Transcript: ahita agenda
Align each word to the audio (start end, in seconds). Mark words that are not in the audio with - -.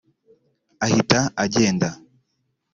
ahita 0.85 1.19
agenda 1.43 1.89